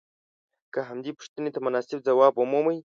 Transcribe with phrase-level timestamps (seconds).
[0.73, 2.77] که همدې پوښتنې ته مناسب ځواب ومومئ.